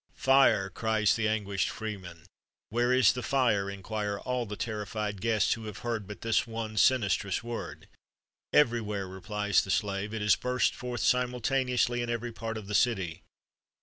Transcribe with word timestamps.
"Fire!" 0.15 0.71
cries 0.71 1.15
the 1.15 1.27
anguished 1.27 1.69
freed 1.69 1.97
man. 2.01 2.25
"Where 2.69 2.91
is 2.91 3.13
the 3.13 3.21
fire?" 3.21 3.69
inquire 3.69 4.17
all 4.19 4.47
the 4.47 4.55
terrified 4.55 5.21
guests, 5.21 5.53
who 5.53 5.65
have 5.65 5.77
heard 5.85 6.07
but 6.07 6.21
this 6.21 6.47
one 6.47 6.75
sinistrous 6.77 7.43
word. 7.43 7.87
"Everywhere!" 8.51 9.07
replies 9.07 9.63
the 9.63 9.69
slave; 9.69 10.11
"it 10.15 10.23
has 10.23 10.35
burst 10.35 10.73
forth 10.73 11.01
simultaneously 11.01 12.01
in 12.01 12.09
every 12.09 12.31
part 12.31 12.57
of 12.57 12.65
the 12.65 12.73
city!" 12.73 13.21